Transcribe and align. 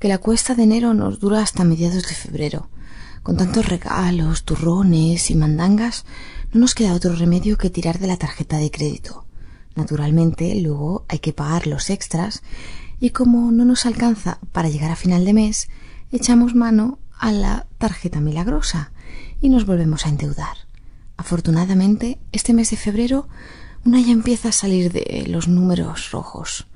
que 0.00 0.08
la 0.08 0.18
cuesta 0.18 0.54
de 0.54 0.64
enero 0.64 0.94
nos 0.94 1.20
dura 1.20 1.42
hasta 1.42 1.62
mediados 1.62 2.08
de 2.08 2.14
febrero. 2.14 2.70
Con 3.22 3.36
tantos 3.36 3.68
regalos, 3.68 4.44
turrones 4.44 5.30
y 5.30 5.34
mandangas, 5.34 6.06
no 6.52 6.60
nos 6.60 6.74
queda 6.74 6.94
otro 6.94 7.14
remedio 7.14 7.58
que 7.58 7.68
tirar 7.68 7.98
de 7.98 8.06
la 8.06 8.16
tarjeta 8.16 8.56
de 8.56 8.70
crédito. 8.70 9.26
Naturalmente, 9.76 10.58
luego 10.60 11.04
hay 11.08 11.18
que 11.18 11.34
pagar 11.34 11.66
los 11.66 11.90
extras 11.90 12.42
y 12.98 13.10
como 13.10 13.52
no 13.52 13.64
nos 13.66 13.84
alcanza 13.84 14.38
para 14.52 14.70
llegar 14.70 14.90
a 14.90 14.96
final 14.96 15.24
de 15.24 15.34
mes, 15.34 15.68
echamos 16.10 16.54
mano 16.54 16.98
a 17.18 17.30
la 17.30 17.66
tarjeta 17.76 18.20
milagrosa 18.20 18.92
y 19.42 19.50
nos 19.50 19.66
volvemos 19.66 20.06
a 20.06 20.08
endeudar. 20.08 20.56
Afortunadamente, 21.18 22.18
este 22.32 22.54
mes 22.54 22.70
de 22.70 22.78
febrero 22.78 23.28
una 23.84 24.00
ya 24.00 24.12
empieza 24.12 24.48
a 24.48 24.52
salir 24.52 24.92
de 24.92 25.26
los 25.28 25.46
números 25.46 26.10
rojos. 26.10 26.66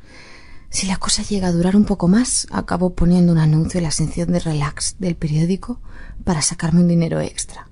Si 0.75 0.89
la 0.89 0.97
cosa 0.97 1.23
llega 1.23 1.47
a 1.47 1.53
durar 1.53 1.77
un 1.77 1.85
poco 1.85 2.09
más, 2.09 2.49
acabo 2.51 2.97
poniendo 2.97 3.31
un 3.31 3.39
anuncio 3.39 3.79
en 3.79 3.85
la 3.85 3.93
sección 3.93 4.33
de 4.33 4.41
relax 4.41 4.97
del 4.99 5.15
periódico 5.15 5.81
para 6.25 6.43
sacarme 6.43 6.81
un 6.81 6.89
dinero 6.89 7.21
extra. 7.21 7.69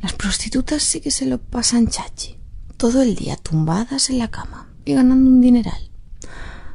Las 0.00 0.14
prostitutas 0.14 0.82
sí 0.82 1.02
que 1.02 1.10
se 1.10 1.26
lo 1.26 1.36
pasan 1.36 1.88
chachi, 1.88 2.38
todo 2.78 3.02
el 3.02 3.16
día 3.16 3.36
tumbadas 3.36 4.08
en 4.08 4.18
la 4.18 4.30
cama 4.30 4.70
y 4.86 4.94
ganando 4.94 5.28
un 5.28 5.42
dineral. 5.42 5.90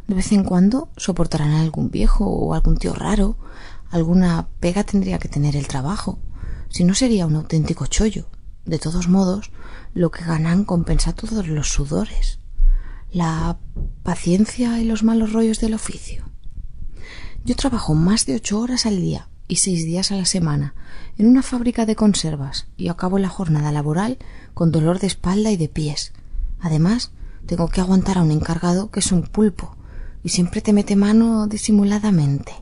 De 0.08 0.14
vez 0.14 0.32
en 0.32 0.44
cuando 0.44 0.90
soportarán 0.96 1.54
a 1.54 1.62
algún 1.62 1.90
viejo 1.90 2.24
o 2.28 2.54
algún 2.54 2.78
tío 2.78 2.94
raro. 2.94 3.36
Alguna 3.90 4.48
pega 4.60 4.84
tendría 4.84 5.18
que 5.18 5.28
tener 5.28 5.56
el 5.56 5.68
trabajo, 5.68 6.20
si 6.70 6.84
no 6.84 6.94
sería 6.94 7.26
un 7.26 7.36
auténtico 7.36 7.88
chollo. 7.88 8.28
De 8.66 8.78
todos 8.78 9.08
modos, 9.08 9.52
lo 9.96 10.12
que 10.12 10.24
ganan 10.24 10.66
compensa 10.66 11.14
todos 11.14 11.48
los 11.48 11.70
sudores 11.70 12.41
la 13.12 13.58
paciencia 14.04 14.80
y 14.80 14.86
los 14.86 15.04
malos 15.04 15.34
rollos 15.34 15.60
del 15.60 15.74
oficio. 15.74 16.26
Yo 17.44 17.56
trabajo 17.56 17.94
más 17.94 18.26
de 18.26 18.36
ocho 18.36 18.60
horas 18.60 18.86
al 18.86 19.02
día 19.02 19.28
y 19.48 19.58
seis 19.58 19.86
días 19.86 20.12
a 20.12 20.16
la 20.16 20.26
semana 20.26 20.76
en 21.18 21.28
una 21.28 21.44
fábrica 21.44 21.86
de 21.86 21.96
conservas 21.96 22.68
y 22.78 22.88
acabo 22.88 23.20
la 23.20 23.30
jornada 23.30 23.72
laboral 23.72 24.18
con 24.54 24.72
dolor 24.72 25.00
de 25.00 25.08
espalda 25.08 25.52
y 25.52 25.58
de 25.58 25.68
pies. 25.68 26.14
Además, 26.62 27.12
tengo 27.46 27.68
que 27.68 27.82
aguantar 27.82 28.18
a 28.18 28.22
un 28.22 28.32
encargado 28.32 28.92
que 28.92 29.02
es 29.02 29.12
un 29.12 29.24
pulpo 29.24 29.76
y 30.24 30.30
siempre 30.30 30.62
te 30.62 30.72
mete 30.72 30.96
mano 30.96 31.48
disimuladamente. 31.48 32.54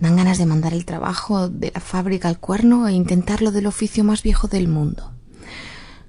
Dan 0.00 0.16
ganas 0.16 0.38
de 0.38 0.46
mandar 0.46 0.72
el 0.72 0.84
trabajo 0.84 1.48
de 1.48 1.72
la 1.74 1.80
fábrica 1.80 2.28
al 2.28 2.38
cuerno 2.38 2.86
e 2.86 2.92
intentarlo 2.92 3.50
del 3.50 3.66
oficio 3.66 4.04
más 4.04 4.22
viejo 4.22 4.46
del 4.46 4.68
mundo. 4.68 5.12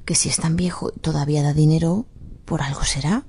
Que 0.05 0.15
si 0.15 0.29
es 0.29 0.37
tan 0.37 0.55
viejo 0.55 0.91
y 0.95 0.99
todavía 0.99 1.41
da 1.41 1.53
dinero, 1.53 2.05
por 2.45 2.61
algo 2.61 2.83
será. 2.83 3.25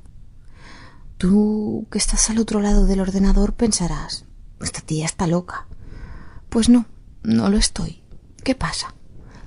Tú 1.18 1.88
que 1.90 1.98
estás 1.98 2.30
al 2.30 2.38
otro 2.38 2.60
lado 2.60 2.86
del 2.86 3.00
ordenador 3.00 3.54
pensarás, 3.54 4.24
esta 4.60 4.80
tía 4.80 5.04
está 5.04 5.26
loca. 5.26 5.66
Pues 6.48 6.68
no, 6.68 6.86
no 7.24 7.50
lo 7.50 7.56
estoy. 7.56 8.02
¿Qué 8.44 8.54
pasa? 8.54 8.94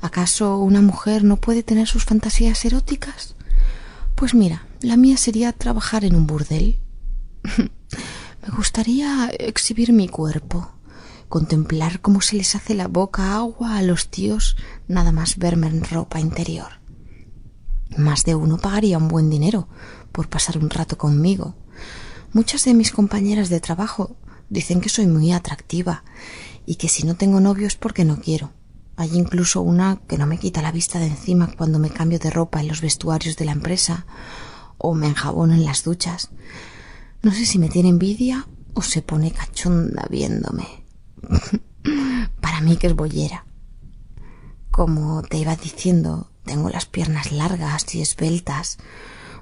¿Acaso 0.02 0.58
una 0.58 0.82
mujer 0.82 1.24
no 1.24 1.38
puede 1.38 1.64
tener 1.64 1.88
sus 1.88 2.04
fantasías 2.04 2.66
eróticas? 2.66 3.36
Pues 4.16 4.34
mira, 4.34 4.66
la 4.82 4.98
mía 4.98 5.16
sería 5.16 5.54
trabajar 5.54 6.04
en 6.04 6.16
un 6.16 6.28
burdel. 6.28 6.78
Me 7.56 8.50
gustaría 8.56 9.30
exhibir 9.40 9.94
mi 9.94 10.10
cuerpo, 10.10 10.74
contemplar 11.30 12.02
cómo 12.02 12.20
se 12.20 12.36
les 12.36 12.54
hace 12.54 12.74
la 12.74 12.90
boca 12.90 13.36
agua 13.36 13.78
a 13.78 13.82
los 13.82 14.10
tíos 14.10 14.58
nada 14.90 15.14
más 15.14 15.38
verme 15.38 15.68
en 15.68 15.86
ropa 15.86 16.20
interior. 16.20 16.82
Más 17.98 18.24
de 18.26 18.36
uno 18.36 18.58
pagaría 18.58 18.98
un 18.98 19.08
buen 19.08 19.30
dinero 19.30 19.68
por 20.12 20.28
pasar 20.30 20.58
un 20.58 20.70
rato 20.70 20.98
conmigo. 20.98 21.56
Muchas 22.34 22.66
de 22.66 22.74
mis 22.74 22.92
compañeras 22.92 23.50
de 23.50 23.60
trabajo 23.60 24.16
dicen 24.50 24.82
que 24.82 24.90
soy 24.90 25.08
muy 25.08 25.32
atractiva 25.32 26.04
y 26.66 26.76
que 26.76 26.90
si 26.90 27.04
no 27.04 27.16
tengo 27.16 27.40
novio 27.40 27.68
es 27.68 27.76
porque 27.76 28.06
no 28.06 28.20
quiero. 28.20 28.52
Hay 28.96 29.18
incluso 29.18 29.62
una 29.62 30.00
que 30.08 30.18
no 30.18 30.28
me 30.28 30.38
quita 30.38 30.62
la 30.62 30.72
vista 30.72 31.00
de 31.00 31.08
encima 31.08 31.52
cuando 31.58 31.80
me 31.80 31.90
cambio 31.90 32.20
de 32.20 32.30
ropa 32.30 32.62
en 32.62 32.68
los 32.68 32.82
vestuarios 32.82 33.36
de 33.36 33.46
la 33.46 33.54
empresa 33.54 34.06
o 34.78 34.94
me 34.94 35.08
enjabono 35.08 35.54
en 35.54 35.66
las 35.66 35.84
duchas. 35.84 36.30
No 37.22 37.32
sé 37.32 37.46
si 37.46 37.60
me 37.60 37.70
tiene 37.70 37.90
envidia 37.90 38.48
o 38.74 38.82
se 38.82 39.02
pone 39.02 39.32
cachonda 39.32 40.08
viéndome. 40.10 40.68
Para 42.42 42.62
mí 42.62 42.78
que 42.78 42.88
es 42.88 42.96
bollera. 42.96 43.46
Como 44.70 45.22
te 45.24 45.38
iba 45.38 45.56
diciendo, 45.56 46.32
tengo 46.46 46.70
las 46.70 46.86
piernas 46.86 47.32
largas 47.32 47.94
y 47.94 48.02
esbeltas, 48.02 48.78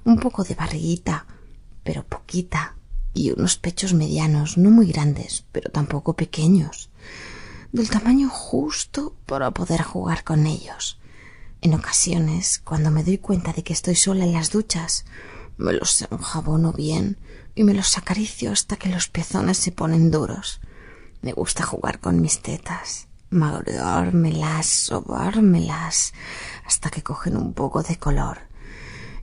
un 0.03 0.17
poco 0.17 0.44
de 0.44 0.56
barriguita, 0.56 1.27
pero 1.89 2.05
poquita, 2.05 2.75
y 3.16 3.31
unos 3.31 3.57
pechos 3.57 3.95
medianos, 3.95 4.59
no 4.59 4.69
muy 4.69 4.85
grandes, 4.85 5.45
pero 5.51 5.72
tampoco 5.72 6.13
pequeños, 6.13 6.91
del 7.72 7.89
tamaño 7.89 8.29
justo 8.29 9.16
para 9.25 9.50
poder 9.50 9.81
jugar 9.81 10.23
con 10.23 10.45
ellos. 10.45 11.00
En 11.61 11.73
ocasiones, 11.73 12.61
cuando 12.63 12.91
me 12.91 13.03
doy 13.03 13.17
cuenta 13.17 13.53
de 13.53 13.63
que 13.63 13.73
estoy 13.73 13.95
sola 13.95 14.23
en 14.23 14.33
las 14.33 14.51
duchas, 14.51 15.05
me 15.57 15.73
los 15.73 16.03
enjabono 16.11 16.73
bien 16.73 17.17
y 17.55 17.63
me 17.63 17.73
los 17.73 17.97
acaricio 17.97 18.51
hasta 18.51 18.75
que 18.75 18.89
los 18.89 19.07
pezones 19.07 19.57
se 19.57 19.71
ponen 19.71 20.11
duros. 20.11 20.61
Me 21.23 21.31
gusta 21.31 21.66
jugar 21.66 22.00
con 22.00 22.21
mis 22.21 22.44
tetas 22.44 23.07
mareármelas, 23.31 24.67
sobármelas, 24.67 26.13
hasta 26.67 26.91
que 26.91 27.01
cogen 27.01 27.35
un 27.35 27.53
poco 27.53 27.81
de 27.81 27.97
color. 27.97 28.49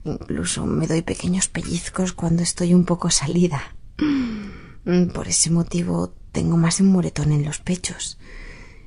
Incluso 0.07 0.65
me 0.65 0.87
doy 0.87 1.01
pequeños 1.01 1.49
pellizcos 1.49 2.13
cuando 2.13 2.41
estoy 2.41 2.73
un 2.73 2.85
poco 2.85 3.09
salida. 3.09 3.75
Por 5.13 5.27
ese 5.27 5.51
motivo 5.51 6.13
tengo 6.31 6.55
más 6.55 6.79
un 6.79 6.93
moretón 6.93 7.33
en 7.33 7.43
los 7.43 7.59
pechos. 7.59 8.17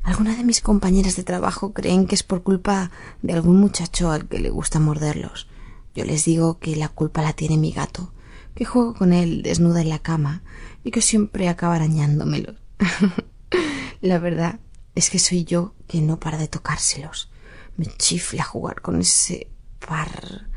Algunas 0.03 0.39
de 0.39 0.45
mis 0.45 0.63
compañeras 0.63 1.17
de 1.17 1.23
trabajo 1.23 1.75
creen 1.75 2.07
que 2.07 2.15
es 2.15 2.23
por 2.23 2.43
culpa 2.43 2.91
de 3.21 3.35
algún 3.35 3.59
muchacho 3.59 4.11
al 4.11 4.29
que 4.29 4.39
le 4.39 4.49
gusta 4.49 4.81
morderlos. 4.81 5.47
Yo 5.95 6.07
les 6.07 6.25
digo 6.25 6.59
que 6.59 6.75
la 6.75 6.89
culpa 6.89 7.21
la 7.21 7.35
tiene 7.35 7.59
mi 7.59 7.71
gato, 7.71 8.15
que 8.55 8.65
juego 8.65 8.95
con 8.95 9.13
él 9.13 9.43
desnuda 9.43 9.83
en 9.83 9.91
la 9.91 9.99
cama 9.99 10.43
y 10.85 10.91
que 10.91 11.03
siempre 11.03 11.51
acaba 11.51 11.75
arañándomelo. 11.75 12.55
la 14.01 14.19
verdad 14.19 14.59
es 14.95 15.11
que 15.11 15.19
soy 15.19 15.45
yo 15.45 15.75
que 15.87 16.01
no 16.01 16.19
para 16.19 16.39
de 16.39 16.49
tocárselos. 16.49 17.31
Me 17.77 17.85
chifla 17.85 18.43
jugar 18.43 18.81
con 18.81 19.03
ese 19.03 19.51
par 19.87 20.50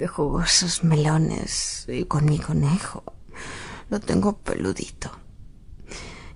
de 0.00 0.08
jugosos 0.08 0.82
melones 0.82 1.84
y 1.86 2.06
con 2.06 2.24
mi 2.24 2.38
conejo. 2.38 3.04
Lo 3.90 4.00
tengo 4.00 4.38
peludito 4.38 5.12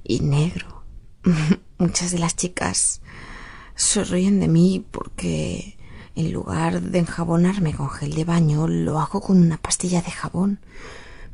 y 0.05 0.21
negro. 0.21 0.85
Muchas 1.79 2.11
de 2.13 2.19
las 2.19 2.37
chicas 2.37 3.01
se 3.75 4.05
ríen 4.05 4.39
de 4.39 4.49
mí 4.49 4.85
porque 4.91 5.79
en 6.15 6.31
lugar 6.31 6.83
de 6.83 6.99
enjabonarme 6.99 7.75
con 7.75 7.89
gel 7.89 8.15
de 8.15 8.27
baño 8.27 8.69
lo 8.69 9.01
hago 9.01 9.23
con 9.23 9.41
una 9.41 9.57
pastilla 9.57 10.03
de 10.03 10.11
jabón. 10.11 10.61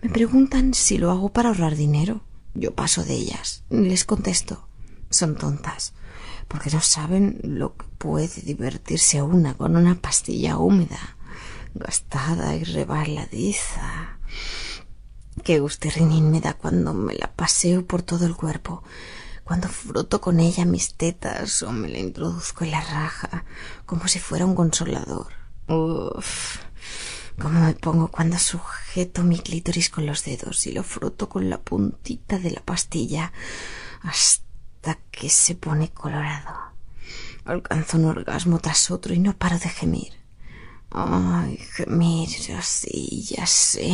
Me 0.01 0.09
preguntan 0.09 0.73
si 0.73 0.99
lo 0.99 1.11
hago 1.11 1.33
para 1.33 1.49
ahorrar 1.49 1.75
dinero. 1.75 2.23
Yo 2.55 2.75
paso 2.77 3.05
de 3.05 3.15
ellas. 3.15 3.65
Les 3.71 4.05
contesto. 4.05 4.69
Son 5.11 5.35
tontas 5.35 5.95
porque 6.51 6.71
no 6.71 6.81
saben 6.81 7.39
lo 7.45 7.77
que 7.77 7.87
puede 7.99 8.43
divertirse 8.43 9.23
una 9.23 9.55
con 9.55 9.77
una 9.77 9.95
pastilla 9.95 10.59
húmeda, 10.59 11.17
gastada 11.75 12.55
y 12.57 12.65
rebaladiza. 12.65 14.19
Qué 15.45 15.61
gustirrinín 15.61 16.31
me 16.31 16.41
da 16.41 16.55
cuando 16.55 16.93
me 16.93 17.15
la 17.15 17.33
paseo 17.33 17.87
por 17.87 18.03
todo 18.03 18.27
el 18.27 18.37
cuerpo, 18.37 18.83
cuando 19.45 19.69
froto 19.69 20.21
con 20.21 20.39
ella 20.41 20.65
mis 20.65 20.95
tetas 20.95 21.63
o 21.63 21.73
me 21.73 21.89
la 21.89 21.99
introduzco 21.99 22.65
en 22.65 22.73
la 22.73 22.81
raja 22.81 23.45
como 23.87 24.07
si 24.09 24.19
fuera 24.19 24.45
un 24.45 24.55
consolador. 24.55 25.29
Uf, 25.69 26.59
cómo 27.41 27.61
me 27.61 27.75
pongo 27.75 28.09
cuando 28.09 28.39
sujeto 28.39 29.23
mi 29.23 29.39
clítoris 29.39 29.89
con 29.89 30.05
los 30.05 30.25
dedos 30.25 30.67
y 30.67 30.73
lo 30.73 30.83
froto 30.83 31.29
con 31.29 31.49
la 31.49 31.61
puntita 31.61 32.39
de 32.39 32.51
la 32.51 32.61
pastilla 32.61 33.33
hasta 34.03 34.99
que 35.11 35.31
se 35.31 35.55
pone 35.55 35.91
colorado. 35.91 36.55
Alcanzo 37.45 37.97
un 37.97 38.05
orgasmo 38.05 38.59
tras 38.59 38.91
otro 38.91 39.15
y 39.15 39.19
no 39.19 39.37
paro 39.37 39.59
de 39.59 39.69
gemir. 39.69 40.20
Ay, 40.91 41.57
gemir, 41.57 42.29
así, 42.57 43.23
ya 43.23 43.47
sé. 43.47 43.93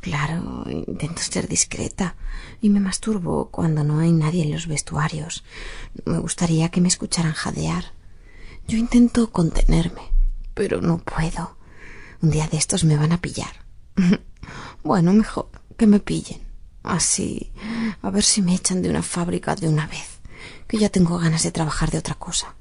Claro, 0.00 0.64
intento 0.68 1.20
ser 1.20 1.48
discreta 1.48 2.16
y 2.60 2.70
me 2.70 2.80
masturbo 2.80 3.50
cuando 3.50 3.84
no 3.84 3.98
hay 3.98 4.12
nadie 4.12 4.44
en 4.44 4.52
los 4.52 4.68
vestuarios. 4.68 5.44
Me 6.04 6.18
gustaría 6.18 6.70
que 6.70 6.80
me 6.80 6.88
escucharan 6.88 7.32
jadear. 7.32 7.92
Yo 8.68 8.78
intento 8.78 9.30
contenerme, 9.30 10.02
pero 10.54 10.80
no 10.80 10.98
puedo. 10.98 11.56
Un 12.22 12.30
día 12.30 12.48
de 12.48 12.56
estos 12.56 12.84
me 12.84 12.96
van 12.96 13.12
a 13.12 13.20
pillar. 13.20 13.66
bueno, 14.82 15.12
mejor 15.12 15.50
que 15.76 15.86
me 15.86 16.00
pillen. 16.00 16.40
Así, 16.82 17.52
a 18.00 18.10
ver 18.10 18.22
si 18.22 18.42
me 18.42 18.54
echan 18.54 18.80
de 18.80 18.88
una 18.88 19.02
fábrica 19.02 19.56
de 19.56 19.68
una 19.68 19.88
vez, 19.88 20.20
que 20.68 20.78
ya 20.78 20.88
tengo 20.88 21.18
ganas 21.18 21.42
de 21.42 21.50
trabajar 21.50 21.90
de 21.90 21.98
otra 21.98 22.14
cosa. 22.14 22.54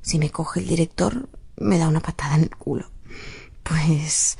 Si 0.00 0.18
me 0.18 0.30
coge 0.30 0.60
el 0.60 0.68
director, 0.68 1.28
me 1.60 1.78
da 1.78 1.88
una 1.88 2.00
patada 2.00 2.36
en 2.36 2.42
el 2.42 2.56
culo. 2.56 2.90
Pues 3.62 4.38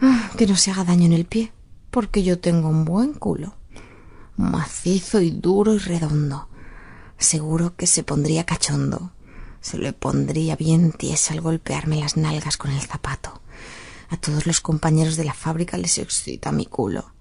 Ah, 0.00 0.30
que 0.36 0.46
no 0.46 0.56
se 0.56 0.70
haga 0.70 0.84
daño 0.84 1.06
en 1.06 1.12
el 1.12 1.24
pie, 1.24 1.52
porque 1.90 2.22
yo 2.22 2.38
tengo 2.38 2.68
un 2.68 2.84
buen 2.84 3.14
culo. 3.14 3.54
Macizo 4.36 5.20
y 5.20 5.30
duro 5.30 5.74
y 5.74 5.78
redondo. 5.78 6.48
Seguro 7.18 7.74
que 7.74 7.88
se 7.88 8.04
pondría 8.04 8.46
cachondo. 8.46 9.12
Se 9.60 9.76
le 9.76 9.92
pondría 9.92 10.54
bien 10.54 10.92
tiesa 10.92 11.34
al 11.34 11.40
golpearme 11.40 11.96
las 11.96 12.16
nalgas 12.16 12.56
con 12.56 12.70
el 12.70 12.80
zapato. 12.80 13.42
A 14.08 14.16
todos 14.16 14.46
los 14.46 14.60
compañeros 14.60 15.16
de 15.16 15.24
la 15.24 15.34
fábrica 15.34 15.76
les 15.76 15.98
excita 15.98 16.52
mi 16.52 16.66
culo. 16.66 17.12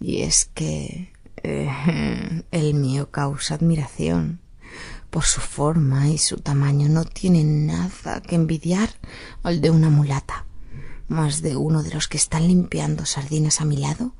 Y 0.00 0.22
es 0.22 0.48
que 0.54 1.12
eh, 1.42 2.44
el 2.52 2.74
mío 2.74 3.10
causa 3.10 3.56
admiración. 3.56 4.40
Por 5.12 5.24
su 5.24 5.40
forma 5.40 6.08
y 6.08 6.18
su 6.18 6.38
tamaño 6.38 6.88
no 6.88 7.04
tiene 7.04 7.44
nada 7.44 8.20
que 8.20 8.34
envidiar 8.34 8.90
al 9.44 9.60
de 9.60 9.70
una 9.70 9.90
mulata 9.90 10.46
más 11.12 11.42
de 11.42 11.56
uno 11.56 11.82
de 11.82 11.90
los 11.90 12.08
que 12.08 12.16
están 12.16 12.48
limpiando 12.48 13.04
sardinas 13.04 13.60
a 13.60 13.64
mi 13.64 13.76
lado 13.76 14.14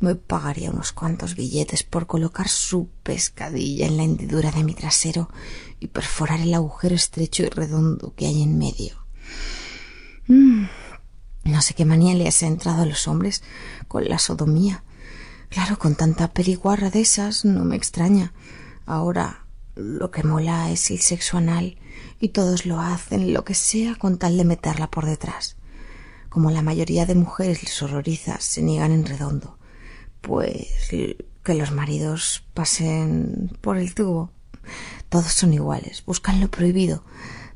me 0.00 0.16
pagaría 0.16 0.70
unos 0.70 0.92
cuantos 0.92 1.36
billetes 1.36 1.84
por 1.84 2.06
colocar 2.06 2.48
su 2.48 2.88
pescadilla 3.04 3.86
en 3.86 3.96
la 3.96 4.02
hendidura 4.02 4.50
de 4.50 4.64
mi 4.64 4.74
trasero 4.74 5.30
y 5.78 5.86
perforar 5.86 6.40
el 6.40 6.52
agujero 6.52 6.96
estrecho 6.96 7.44
y 7.44 7.48
redondo 7.48 8.14
que 8.16 8.26
hay 8.26 8.42
en 8.42 8.58
medio. 8.58 9.06
Mm, 10.26 10.64
no 11.44 11.62
sé 11.62 11.74
qué 11.74 11.84
manía 11.84 12.14
le 12.14 12.26
ha 12.26 12.46
entrado 12.46 12.82
a 12.82 12.86
los 12.86 13.06
hombres 13.06 13.42
con 13.86 14.08
la 14.08 14.18
sodomía. 14.18 14.82
Claro, 15.48 15.78
con 15.78 15.94
tanta 15.94 16.32
periguarra 16.32 16.90
de 16.90 17.02
esas 17.02 17.44
no 17.44 17.64
me 17.64 17.76
extraña. 17.76 18.32
Ahora 18.84 19.46
lo 19.74 20.10
que 20.10 20.22
mola 20.22 20.70
es 20.70 20.90
el 20.90 21.00
sexo 21.00 21.38
anal 21.38 21.76
y 22.20 22.28
todos 22.28 22.66
lo 22.66 22.80
hacen 22.80 23.32
lo 23.32 23.44
que 23.44 23.54
sea 23.54 23.94
con 23.96 24.18
tal 24.18 24.36
de 24.36 24.44
meterla 24.44 24.90
por 24.90 25.06
detrás 25.06 25.56
como 26.32 26.50
la 26.50 26.62
mayoría 26.62 27.04
de 27.04 27.14
mujeres 27.14 27.62
les 27.62 27.82
horroriza, 27.82 28.40
se 28.40 28.62
niegan 28.62 28.90
en 28.90 29.04
redondo, 29.04 29.58
pues 30.22 30.88
que 30.88 31.54
los 31.54 31.72
maridos 31.72 32.42
pasen 32.54 33.52
por 33.60 33.76
el 33.76 33.94
tubo. 33.94 34.32
Todos 35.10 35.32
son 35.32 35.52
iguales, 35.52 36.02
buscan 36.06 36.40
lo 36.40 36.50
prohibido, 36.50 37.04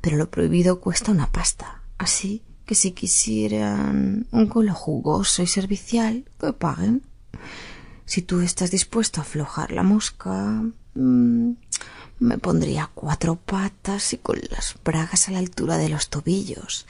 pero 0.02 0.18
lo 0.18 0.30
prohibido 0.30 0.80
cuesta 0.80 1.10
una 1.10 1.32
pasta. 1.32 1.80
Así 1.96 2.42
que 2.66 2.74
si 2.74 2.92
quisieran 2.92 4.26
un 4.30 4.46
culo 4.46 4.74
jugoso 4.74 5.42
y 5.42 5.46
servicial, 5.46 6.26
que 6.38 6.52
paguen. 6.52 7.02
Si 8.04 8.20
tú 8.20 8.40
estás 8.42 8.70
dispuesto 8.70 9.20
a 9.20 9.24
aflojar 9.24 9.72
la 9.72 9.84
mosca, 9.84 10.62
mm, 10.94 11.52
me 12.18 12.38
pondría 12.38 12.90
cuatro 12.94 13.36
patas 13.36 14.12
y 14.12 14.18
con 14.18 14.38
las 14.50 14.76
bragas 14.84 15.28
a 15.28 15.32
la 15.32 15.38
altura 15.38 15.76
de 15.76 15.88
los 15.88 16.08
tobillos. 16.08 16.86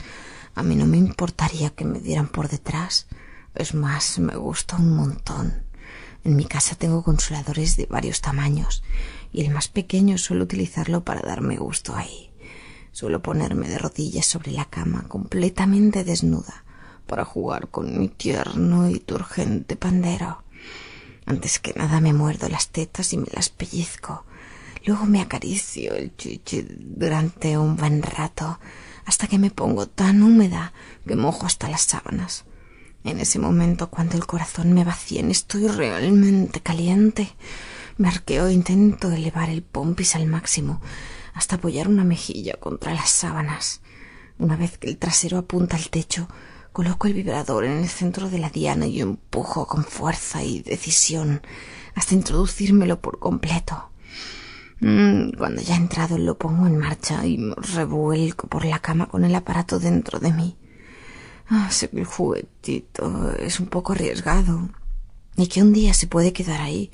A 0.54 0.62
mí 0.62 0.76
no 0.76 0.86
me 0.86 0.96
importaría 0.96 1.70
que 1.70 1.84
me 1.84 2.00
dieran 2.00 2.28
por 2.28 2.48
detrás. 2.48 3.06
Es 3.54 3.74
más, 3.74 4.18
me 4.18 4.36
gusta 4.36 4.76
un 4.76 4.94
montón. 4.94 5.62
En 6.24 6.36
mi 6.36 6.44
casa 6.44 6.74
tengo 6.74 7.02
consoladores 7.02 7.76
de 7.76 7.86
varios 7.86 8.20
tamaños 8.20 8.82
y 9.32 9.42
el 9.42 9.50
más 9.50 9.68
pequeño 9.68 10.18
suelo 10.18 10.44
utilizarlo 10.44 11.04
para 11.04 11.20
darme 11.20 11.56
gusto 11.56 11.94
ahí. 11.94 12.30
Suelo 12.92 13.20
ponerme 13.20 13.68
de 13.68 13.78
rodillas 13.78 14.26
sobre 14.26 14.52
la 14.52 14.64
cama 14.64 15.04
completamente 15.08 16.04
desnuda 16.04 16.64
para 17.06 17.24
jugar 17.24 17.68
con 17.68 17.98
mi 17.98 18.08
tierno 18.08 18.88
y 18.88 18.98
turgente 18.98 19.76
pandero. 19.76 20.42
Antes 21.26 21.58
que 21.58 21.74
nada 21.74 22.00
me 22.00 22.12
muerdo 22.12 22.48
las 22.48 22.68
tetas 22.68 23.12
y 23.12 23.18
me 23.18 23.28
las 23.32 23.48
pellizco. 23.48 24.24
Luego 24.86 25.04
me 25.04 25.20
acaricio 25.20 25.94
el 25.94 26.14
chichi 26.16 26.64
durante 26.78 27.58
un 27.58 27.74
buen 27.74 28.02
rato 28.02 28.60
hasta 29.04 29.26
que 29.26 29.36
me 29.36 29.50
pongo 29.50 29.88
tan 29.88 30.22
húmeda 30.22 30.72
que 31.04 31.16
mojo 31.16 31.44
hasta 31.44 31.68
las 31.68 31.82
sábanas. 31.82 32.44
En 33.02 33.18
ese 33.18 33.40
momento, 33.40 33.90
cuando 33.90 34.16
el 34.16 34.26
corazón 34.26 34.72
me 34.74 34.84
vacía 34.84 35.26
estoy 35.26 35.66
realmente 35.66 36.60
caliente, 36.60 37.34
me 37.98 38.06
arqueo 38.06 38.46
e 38.46 38.52
intento 38.52 39.10
elevar 39.10 39.50
el 39.50 39.62
pompis 39.62 40.14
al 40.14 40.26
máximo 40.26 40.80
hasta 41.34 41.56
apoyar 41.56 41.88
una 41.88 42.04
mejilla 42.04 42.54
contra 42.54 42.94
las 42.94 43.10
sábanas. 43.10 43.80
Una 44.38 44.54
vez 44.54 44.78
que 44.78 44.88
el 44.88 44.98
trasero 44.98 45.38
apunta 45.38 45.74
al 45.74 45.90
techo, 45.90 46.28
coloco 46.70 47.08
el 47.08 47.14
vibrador 47.14 47.64
en 47.64 47.78
el 47.78 47.88
centro 47.88 48.30
de 48.30 48.38
la 48.38 48.50
diana 48.50 48.86
y 48.86 49.00
empujo 49.00 49.66
con 49.66 49.82
fuerza 49.82 50.44
y 50.44 50.62
decisión 50.62 51.42
hasta 51.96 52.14
introducírmelo 52.14 53.00
por 53.00 53.18
completo. 53.18 53.90
Mm, 54.80 55.30
cuando 55.38 55.62
ya 55.62 55.74
he 55.74 55.78
entrado 55.78 56.18
lo 56.18 56.36
pongo 56.36 56.66
en 56.66 56.76
marcha 56.76 57.24
y 57.24 57.38
me 57.38 57.54
revuelco 57.54 58.46
por 58.46 58.64
la 58.64 58.80
cama 58.80 59.06
con 59.06 59.24
el 59.24 59.34
aparato 59.34 59.78
dentro 59.78 60.18
de 60.18 60.32
mí. 60.32 60.56
Ah, 61.48 61.70
sé 61.70 61.88
que 61.88 62.00
el 62.00 62.04
juguetito 62.04 63.32
es 63.38 63.60
un 63.60 63.66
poco 63.66 63.92
arriesgado 63.92 64.68
y 65.36 65.46
que 65.46 65.62
un 65.62 65.72
día 65.72 65.94
se 65.94 66.06
puede 66.06 66.32
quedar 66.32 66.60
ahí 66.60 66.90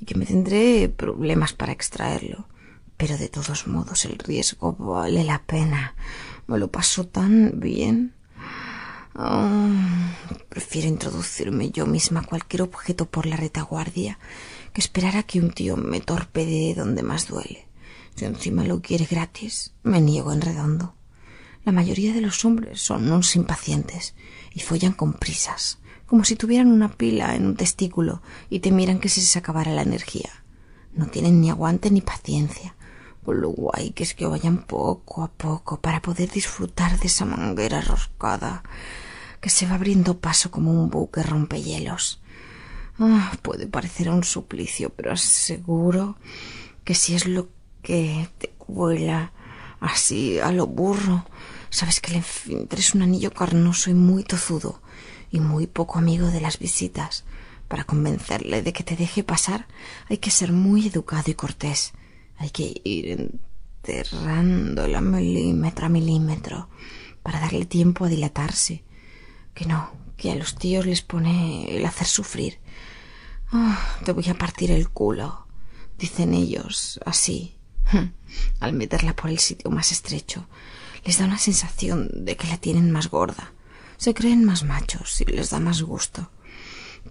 y 0.00 0.04
que 0.04 0.14
me 0.14 0.26
tendré 0.26 0.88
problemas 0.88 1.52
para 1.52 1.72
extraerlo. 1.72 2.48
Pero 2.96 3.18
de 3.18 3.28
todos 3.28 3.66
modos 3.66 4.04
el 4.04 4.18
riesgo 4.18 4.74
vale 4.78 5.24
la 5.24 5.42
pena. 5.42 5.94
Me 6.46 6.58
lo 6.58 6.70
paso 6.70 7.06
tan 7.06 7.60
bien. 7.60 8.14
Ah, 9.14 10.14
prefiero 10.48 10.88
introducirme 10.88 11.70
yo 11.70 11.86
misma 11.86 12.22
cualquier 12.22 12.62
objeto 12.62 13.06
por 13.06 13.26
la 13.26 13.36
retaguardia 13.36 14.18
que 14.72 14.80
esperar 14.80 15.24
que 15.26 15.40
un 15.40 15.50
tío 15.50 15.76
me 15.76 16.00
torpedee 16.00 16.74
donde 16.74 17.02
más 17.02 17.28
duele. 17.28 17.66
Si 18.14 18.24
encima 18.24 18.64
lo 18.64 18.80
quiere 18.80 19.06
gratis, 19.06 19.72
me 19.82 20.00
niego 20.00 20.32
en 20.32 20.40
redondo. 20.40 20.94
La 21.64 21.72
mayoría 21.72 22.12
de 22.12 22.20
los 22.20 22.44
hombres 22.44 22.80
son 22.80 23.04
unos 23.04 23.36
impacientes 23.36 24.14
y 24.52 24.60
follan 24.60 24.92
con 24.92 25.12
prisas, 25.12 25.78
como 26.06 26.24
si 26.24 26.36
tuvieran 26.36 26.68
una 26.68 26.90
pila 26.90 27.36
en 27.36 27.46
un 27.46 27.56
testículo 27.56 28.20
y 28.50 28.60
temieran 28.60 28.98
que 28.98 29.08
se 29.08 29.20
les 29.20 29.36
acabara 29.36 29.72
la 29.72 29.82
energía. 29.82 30.30
No 30.94 31.06
tienen 31.06 31.40
ni 31.40 31.50
aguante 31.50 31.90
ni 31.90 32.00
paciencia, 32.00 32.74
con 33.24 33.40
lo 33.40 33.50
guay 33.50 33.92
que 33.92 34.02
es 34.02 34.14
que 34.14 34.26
vayan 34.26 34.64
poco 34.64 35.22
a 35.22 35.30
poco 35.30 35.80
para 35.80 36.02
poder 36.02 36.30
disfrutar 36.30 36.98
de 36.98 37.06
esa 37.06 37.24
manguera 37.24 37.80
roscada 37.80 38.62
que 39.40 39.50
se 39.50 39.66
va 39.66 39.74
abriendo 39.74 40.18
paso 40.18 40.50
como 40.50 40.72
un 40.72 40.90
buque 40.90 41.22
rompehielos. 41.22 42.21
Ah, 42.98 43.32
puede 43.42 43.66
parecer 43.66 44.08
un 44.10 44.24
suplicio, 44.24 44.90
pero 44.90 45.12
aseguro 45.12 46.16
que 46.84 46.94
si 46.94 47.14
es 47.14 47.26
lo 47.26 47.48
que 47.82 48.28
te 48.38 48.48
cuela 48.58 49.32
así 49.80 50.38
a 50.38 50.52
lo 50.52 50.66
burro, 50.66 51.24
sabes 51.70 52.00
que 52.00 52.12
el 52.12 52.18
esfínter 52.18 52.78
es 52.78 52.94
un 52.94 53.02
anillo 53.02 53.32
carnoso 53.32 53.90
y 53.90 53.94
muy 53.94 54.24
tozudo 54.24 54.80
y 55.30 55.40
muy 55.40 55.66
poco 55.66 55.98
amigo 55.98 56.28
de 56.28 56.40
las 56.40 56.58
visitas. 56.58 57.24
Para 57.68 57.84
convencerle 57.84 58.62
de 58.62 58.72
que 58.72 58.84
te 58.84 58.96
deje 58.96 59.24
pasar 59.24 59.66
hay 60.08 60.18
que 60.18 60.30
ser 60.30 60.52
muy 60.52 60.86
educado 60.86 61.30
y 61.30 61.34
cortés. 61.34 61.92
Hay 62.36 62.50
que 62.50 62.80
ir 62.84 63.30
enterrándola 63.82 65.00
milímetro 65.00 65.86
a 65.86 65.88
milímetro 65.88 66.68
para 67.22 67.40
darle 67.40 67.64
tiempo 67.64 68.04
a 68.04 68.08
dilatarse. 68.08 68.84
Que 69.54 69.66
no, 69.66 69.90
que 70.16 70.32
a 70.32 70.34
los 70.34 70.54
tíos 70.56 70.86
les 70.86 71.02
pone 71.02 71.76
el 71.76 71.84
hacer 71.84 72.06
sufrir 72.06 72.58
Ah, 73.54 73.78
te 74.02 74.12
voy 74.12 74.26
a 74.30 74.34
partir 74.34 74.70
el 74.70 74.88
culo, 74.88 75.46
dicen 75.98 76.32
ellos, 76.32 76.98
así. 77.04 77.54
Al 78.60 78.72
meterla 78.72 79.14
por 79.14 79.28
el 79.28 79.38
sitio 79.38 79.70
más 79.70 79.92
estrecho, 79.92 80.46
les 81.04 81.18
da 81.18 81.26
una 81.26 81.36
sensación 81.36 82.08
de 82.24 82.34
que 82.36 82.48
la 82.48 82.56
tienen 82.56 82.90
más 82.90 83.10
gorda. 83.10 83.52
Se 83.98 84.14
creen 84.14 84.44
más 84.44 84.64
machos 84.64 85.20
y 85.20 85.26
les 85.26 85.50
da 85.50 85.60
más 85.60 85.82
gusto. 85.82 86.30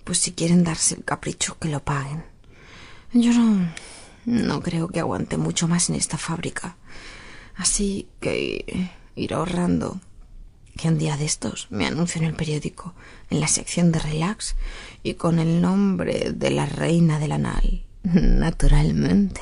Pues 0.03 0.17
si 0.17 0.31
quieren 0.31 0.63
darse 0.63 0.95
el 0.95 1.03
capricho, 1.03 1.59
que 1.59 1.69
lo 1.69 1.83
paguen. 1.83 2.25
Yo 3.13 3.33
no, 3.33 3.71
No 4.25 4.61
creo 4.61 4.87
que 4.87 4.99
aguante 4.99 5.37
mucho 5.37 5.67
más 5.67 5.89
en 5.89 5.95
esta 5.95 6.17
fábrica. 6.17 6.75
Así 7.55 8.07
que 8.19 8.89
ir 9.15 9.33
ahorrando. 9.35 9.99
Que 10.77 10.87
un 10.87 10.97
día 10.97 11.17
de 11.17 11.25
estos 11.25 11.67
me 11.69 11.85
anuncio 11.85 12.19
en 12.21 12.27
el 12.27 12.33
periódico, 12.33 12.93
en 13.29 13.39
la 13.39 13.47
sección 13.47 13.91
de 13.91 13.99
relax, 13.99 14.55
y 15.03 15.15
con 15.15 15.39
el 15.39 15.61
nombre 15.61 16.31
de 16.33 16.51
la 16.51 16.65
reina 16.65 17.19
del 17.19 17.33
anal. 17.33 17.83
Naturalmente. 18.03 19.41